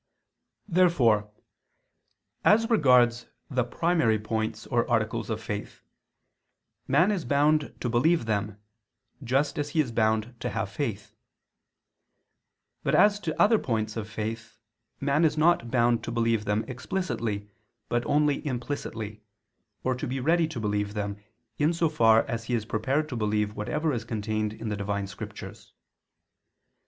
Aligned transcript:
Therefore, 0.67 1.31
as 2.43 2.67
regards 2.71 3.27
the 3.51 3.63
primary 3.63 4.17
points 4.17 4.65
or 4.65 4.89
articles 4.89 5.29
of 5.29 5.43
faith, 5.43 5.83
man 6.87 7.11
is 7.11 7.23
bound 7.23 7.75
to 7.81 7.87
believe 7.87 8.25
them, 8.25 8.57
just 9.23 9.59
as 9.59 9.69
he 9.69 9.79
is 9.79 9.91
bound 9.91 10.33
to 10.39 10.49
have 10.49 10.71
faith; 10.71 11.13
but 12.81 12.95
as 12.95 13.19
to 13.19 13.39
other 13.39 13.59
points 13.59 13.95
of 13.95 14.09
faith, 14.09 14.57
man 14.99 15.23
is 15.23 15.37
not 15.37 15.69
bound 15.69 16.03
to 16.03 16.11
believe 16.11 16.45
them 16.45 16.65
explicitly, 16.67 17.51
but 17.87 18.03
only 18.07 18.43
implicitly, 18.43 19.21
or 19.83 19.93
to 19.93 20.07
be 20.07 20.19
ready 20.19 20.47
to 20.47 20.59
believe 20.59 20.95
them, 20.95 21.17
in 21.59 21.73
so 21.73 21.89
far 21.89 22.23
as 22.23 22.45
he 22.45 22.55
is 22.55 22.65
prepared 22.65 23.07
to 23.07 23.15
believe 23.15 23.53
whatever 23.53 23.93
is 23.93 24.03
contained 24.03 24.51
in 24.51 24.69
the 24.69 24.75
Divine 24.75 25.05
Scriptures. 25.05 25.73